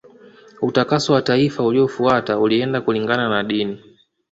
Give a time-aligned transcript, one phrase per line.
[0.61, 3.81] Utakaso wa taifa uliofuata ulienda kulingana na dini